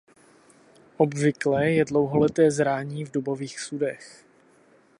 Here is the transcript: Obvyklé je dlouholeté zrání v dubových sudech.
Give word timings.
Obvyklé 0.97 1.71
je 1.73 1.83
dlouholeté 1.85 2.51
zrání 2.51 3.05
v 3.05 3.11
dubových 3.11 3.59
sudech. 3.59 4.25